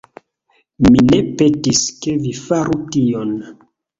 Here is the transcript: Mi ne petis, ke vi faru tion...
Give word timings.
Mi 0.85 1.03
ne 1.09 1.19
petis, 1.41 1.83
ke 2.05 2.15
vi 2.25 2.33
faru 2.47 2.79
tion... 2.97 3.37